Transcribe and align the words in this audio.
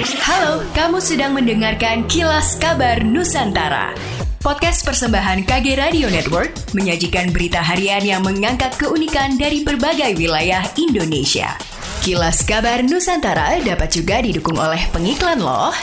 Halo, 0.00 0.64
kamu 0.72 0.96
sedang 0.96 1.36
mendengarkan 1.36 2.08
Kilas 2.08 2.56
Kabar 2.56 3.04
Nusantara. 3.04 3.92
Podcast 4.40 4.80
persembahan 4.80 5.44
KG 5.44 5.76
Radio 5.76 6.08
Network 6.08 6.56
menyajikan 6.72 7.28
berita 7.28 7.60
harian 7.60 8.00
yang 8.00 8.24
mengangkat 8.24 8.72
keunikan 8.80 9.36
dari 9.36 9.60
berbagai 9.60 10.16
wilayah 10.16 10.64
Indonesia. 10.80 11.52
Kilas 12.00 12.40
Kabar 12.48 12.80
Nusantara 12.80 13.60
dapat 13.60 13.92
juga 13.92 14.24
didukung 14.24 14.56
oleh 14.56 14.80
pengiklan 14.88 15.36
loh. 15.36 15.76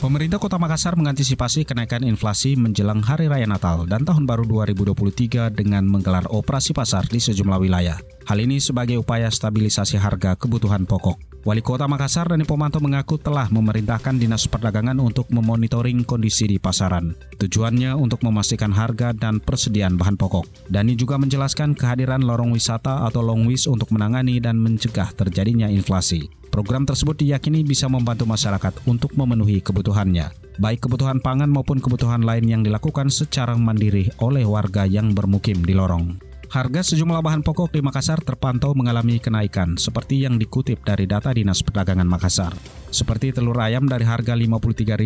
Pemerintah 0.00 0.40
Kota 0.40 0.56
Makassar 0.56 0.96
mengantisipasi 0.96 1.68
kenaikan 1.68 2.08
inflasi 2.08 2.56
menjelang 2.56 3.04
Hari 3.04 3.28
Raya 3.28 3.44
Natal 3.44 3.84
dan 3.84 4.00
Tahun 4.00 4.24
Baru 4.24 4.48
2023 4.48 5.52
dengan 5.52 5.84
menggelar 5.84 6.24
operasi 6.32 6.72
pasar 6.72 7.04
di 7.04 7.20
sejumlah 7.20 7.60
wilayah. 7.60 8.00
Hal 8.26 8.42
ini 8.42 8.58
sebagai 8.58 8.98
upaya 8.98 9.30
stabilisasi 9.30 10.02
harga 10.02 10.34
kebutuhan 10.34 10.82
pokok. 10.82 11.14
Wali 11.46 11.62
Kota 11.62 11.86
Makassar 11.86 12.26
Dani 12.26 12.42
Pomanto 12.42 12.82
mengaku 12.82 13.22
telah 13.22 13.46
memerintahkan 13.54 14.18
Dinas 14.18 14.50
Perdagangan 14.50 14.98
untuk 14.98 15.30
memonitoring 15.30 16.02
kondisi 16.02 16.50
di 16.50 16.58
pasaran. 16.58 17.14
Tujuannya 17.38 17.94
untuk 17.94 18.26
memastikan 18.26 18.74
harga 18.74 19.14
dan 19.14 19.38
persediaan 19.38 19.94
bahan 19.94 20.18
pokok. 20.18 20.42
Dani 20.66 20.98
juga 20.98 21.22
menjelaskan 21.22 21.78
kehadiran 21.78 22.26
lorong 22.26 22.50
wisata 22.50 23.06
atau 23.06 23.22
longwis 23.22 23.70
untuk 23.70 23.94
menangani 23.94 24.42
dan 24.42 24.58
mencegah 24.58 25.14
terjadinya 25.14 25.70
inflasi. 25.70 26.26
Program 26.50 26.82
tersebut 26.82 27.22
diyakini 27.22 27.62
bisa 27.62 27.86
membantu 27.86 28.26
masyarakat 28.26 28.90
untuk 28.90 29.14
memenuhi 29.14 29.62
kebutuhannya, 29.62 30.34
baik 30.58 30.82
kebutuhan 30.82 31.22
pangan 31.22 31.52
maupun 31.52 31.78
kebutuhan 31.78 32.26
lain 32.26 32.48
yang 32.50 32.66
dilakukan 32.66 33.06
secara 33.06 33.54
mandiri 33.54 34.10
oleh 34.18 34.42
warga 34.42 34.82
yang 34.82 35.14
bermukim 35.14 35.62
di 35.62 35.78
lorong. 35.78 36.25
Harga 36.56 36.80
sejumlah 36.80 37.20
bahan 37.20 37.44
pokok 37.44 37.76
di 37.76 37.84
Makassar 37.84 38.24
terpantau 38.24 38.72
mengalami 38.72 39.20
kenaikan, 39.20 39.76
seperti 39.76 40.24
yang 40.24 40.40
dikutip 40.40 40.80
dari 40.80 41.04
data 41.04 41.28
Dinas 41.28 41.60
Perdagangan 41.60 42.08
Makassar. 42.08 42.56
Seperti 42.96 43.28
telur 43.28 43.60
ayam 43.60 43.84
dari 43.84 44.08
harga 44.08 44.32
53.100 44.32 45.04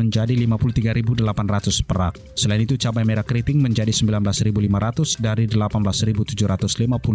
menjadi 0.00 0.32
53.800 0.32 1.84
per 1.84 2.16
Selain 2.32 2.64
itu, 2.64 2.80
cabai 2.80 3.04
merah 3.04 3.20
keriting 3.20 3.60
menjadi 3.60 3.92
19.500 3.92 5.20
dari 5.20 5.44
18.750 5.44 6.32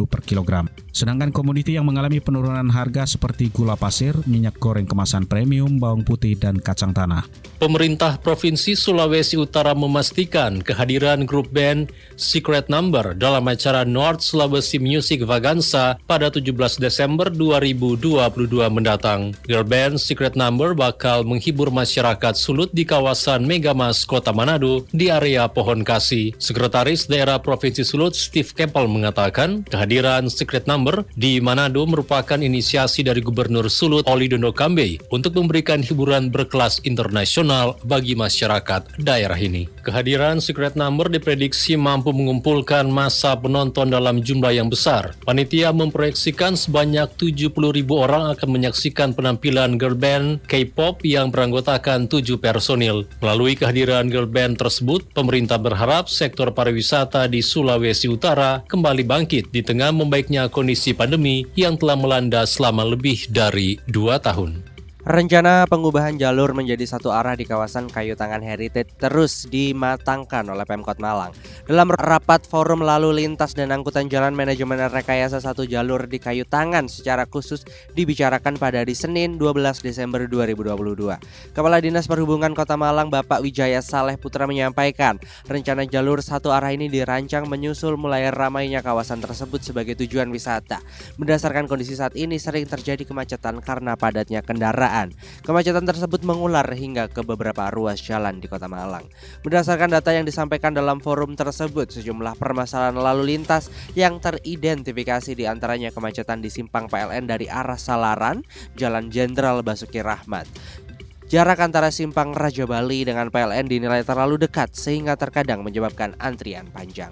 per 0.05 0.21
kilogram. 0.21 0.69
Sedangkan 0.93 1.33
komoditi 1.33 1.81
yang 1.81 1.89
mengalami 1.89 2.21
penurunan 2.21 2.69
harga 2.69 3.09
seperti 3.09 3.49
gula 3.49 3.73
pasir, 3.73 4.13
minyak 4.29 4.61
goreng 4.61 4.85
kemasan 4.85 5.25
premium, 5.25 5.81
bawang 5.81 6.05
putih, 6.05 6.37
dan 6.37 6.61
kacang 6.61 6.93
tanah. 6.93 7.25
Pemerintah 7.57 8.21
Provinsi 8.21 8.77
Sulawesi 8.77 9.33
Utara 9.33 9.73
memastikan 9.73 10.61
kehadiran 10.61 11.25
grup 11.25 11.49
band 11.49 11.89
Secret 12.13 12.69
Number 12.69 13.17
dalam 13.17 13.49
acara 13.49 13.81
North 13.81 14.21
Sulawesi 14.21 14.77
Music 14.77 15.25
Vaganza 15.25 15.97
pada 16.05 16.29
17 16.29 16.53
Desember 16.77 17.33
2022 17.33 18.61
mendatang. 18.69 19.33
Girl 19.41 19.65
band 19.65 19.86
Secret 19.95 20.35
Number 20.35 20.75
bakal 20.75 21.23
menghibur 21.23 21.71
masyarakat 21.71 22.35
Sulut 22.35 22.67
di 22.75 22.83
kawasan 22.83 23.47
Megamas, 23.47 24.03
Kota 24.03 24.35
Manado 24.35 24.83
di 24.91 25.07
area 25.07 25.47
Pohon 25.47 25.87
Kasih. 25.87 26.35
Sekretaris 26.35 27.07
Daerah 27.07 27.39
Provinsi 27.39 27.87
Sulut 27.87 28.11
Steve 28.11 28.51
Keppel 28.51 28.91
mengatakan 28.91 29.63
kehadiran 29.71 30.27
Secret 30.27 30.67
Number 30.67 31.07
di 31.15 31.39
Manado 31.39 31.87
merupakan 31.87 32.35
inisiasi 32.35 33.07
dari 33.07 33.23
Gubernur 33.23 33.71
Sulut 33.71 34.03
Oli 34.11 34.27
Dondo 34.27 34.51
Kambe 34.51 34.99
untuk 35.15 35.39
memberikan 35.39 35.79
hiburan 35.79 36.27
berkelas 36.27 36.83
internasional 36.83 37.37
nasional 37.37 37.77
bagi 37.83 38.17
masyarakat 38.17 38.97
daerah 39.03 39.35
ini. 39.35 39.67
Kehadiran 39.83 40.39
Secret 40.39 40.79
Number 40.79 41.11
diprediksi 41.11 41.75
mampu 41.75 42.15
mengumpulkan 42.15 42.87
masa 42.87 43.35
penonton 43.35 43.91
dalam 43.91 44.23
jumlah 44.23 44.55
yang 44.55 44.71
besar. 44.71 45.11
Panitia 45.27 45.75
memproyeksikan 45.75 46.55
sebanyak 46.55 47.11
70 47.19 47.51
ribu 47.51 47.99
orang 47.99 48.31
akan 48.31 48.47
menyaksikan 48.47 49.11
penampilan 49.11 49.66
girl 49.75 49.99
band 49.99 50.39
K-pop 50.47 51.03
yang 51.03 51.27
beranggotakan 51.27 52.07
tujuh 52.07 52.39
personil. 52.39 53.03
Melalui 53.19 53.59
kehadiran 53.59 54.07
girl 54.07 54.31
band 54.31 54.55
tersebut, 54.55 55.03
pemerintah 55.11 55.59
berharap 55.59 56.07
sektor 56.07 56.55
pariwisata 56.55 57.27
di 57.27 57.43
Sulawesi 57.43 58.07
Utara 58.07 58.63
kembali 58.63 59.03
bangkit 59.03 59.51
di 59.51 59.59
tengah 59.59 59.91
membaiknya 59.91 60.47
kondisi 60.47 60.95
pandemi 60.95 61.43
yang 61.59 61.75
telah 61.75 61.99
melanda 61.99 62.47
selama 62.47 62.87
lebih 62.87 63.27
dari 63.27 63.75
dua 63.91 64.23
tahun. 64.23 64.66
Rencana 65.07 65.63
pengubahan 65.71 66.19
jalur 66.19 66.51
menjadi 66.51 66.83
satu 66.83 67.15
arah 67.15 67.31
di 67.31 67.47
kawasan 67.47 67.87
Kayu 67.87 68.19
Tangan 68.19 68.43
Heritage 68.43 68.91
terus 68.99 69.47
dimatangkan 69.47 70.43
oleh 70.51 70.67
Pemkot 70.67 70.99
Malang. 70.99 71.31
Dalam 71.63 71.95
rapat 71.95 72.43
forum 72.43 72.83
lalu 72.83 73.23
lintas 73.23 73.55
dan 73.55 73.71
angkutan 73.71 74.11
jalan 74.11 74.35
manajemen 74.35 74.75
rekayasa 74.91 75.39
satu 75.39 75.63
jalur 75.63 76.11
di 76.11 76.19
Kayu 76.19 76.43
Tangan 76.43 76.91
secara 76.91 77.23
khusus 77.23 77.63
dibicarakan 77.95 78.59
pada 78.59 78.83
hari 78.83 78.99
Senin 78.99 79.39
12 79.39 79.79
Desember 79.79 80.27
2022. 80.27 80.75
Kepala 81.55 81.79
Dinas 81.79 82.03
Perhubungan 82.11 82.51
Kota 82.51 82.75
Malang 82.75 83.07
Bapak 83.07 83.39
Wijaya 83.39 83.79
Saleh 83.79 84.19
Putra 84.19 84.43
menyampaikan, 84.43 85.23
rencana 85.47 85.87
jalur 85.87 86.19
satu 86.19 86.51
arah 86.51 86.75
ini 86.75 86.91
dirancang 86.91 87.47
menyusul 87.47 87.95
mulai 87.95 88.27
ramainya 88.27 88.83
kawasan 88.83 89.23
tersebut 89.23 89.63
sebagai 89.63 89.95
tujuan 90.03 90.27
wisata. 90.35 90.83
Berdasarkan 91.15 91.71
kondisi 91.71 91.95
saat 91.95 92.11
ini 92.19 92.35
sering 92.35 92.67
terjadi 92.67 93.07
kemacetan 93.07 93.63
karena 93.63 93.95
padatnya 93.95 94.43
kendaraan 94.43 94.96
kendaraan. 94.97 95.13
Kemacetan 95.45 95.85
tersebut 95.85 96.21
mengular 96.25 96.65
hingga 96.73 97.07
ke 97.07 97.21
beberapa 97.21 97.69
ruas 97.69 98.01
jalan 98.01 98.41
di 98.41 98.49
Kota 98.49 98.65
Malang. 98.67 99.05
Berdasarkan 99.45 99.93
data 99.93 100.11
yang 100.11 100.25
disampaikan 100.25 100.73
dalam 100.73 100.99
forum 100.99 101.37
tersebut, 101.37 101.93
sejumlah 101.93 102.35
permasalahan 102.35 102.97
lalu 102.97 103.37
lintas 103.37 103.69
yang 103.93 104.17
teridentifikasi 104.17 105.37
di 105.37 105.45
antaranya 105.45 105.93
kemacetan 105.93 106.41
di 106.41 106.49
simpang 106.49 106.89
PLN 106.89 107.29
dari 107.29 107.45
arah 107.47 107.79
Salaran, 107.79 108.41
Jalan 108.75 109.13
Jenderal 109.13 109.61
Basuki 109.61 110.01
Rahmat. 110.01 110.49
Jarak 111.27 111.59
antara 111.59 111.91
simpang 111.91 112.31
Raja 112.31 112.63
Bali 112.63 113.03
dengan 113.03 113.27
PLN 113.27 113.67
dinilai 113.67 113.99
terlalu 114.07 114.47
dekat 114.47 114.71
sehingga 114.71 115.19
terkadang 115.19 115.59
menyebabkan 115.59 116.15
antrian 116.23 116.71
panjang. 116.71 117.11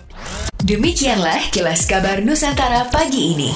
Demikianlah 0.63 1.51
kilas 1.51 1.83
kabar 1.83 2.23
Nusantara 2.23 2.87
pagi 2.87 3.35
ini. 3.35 3.51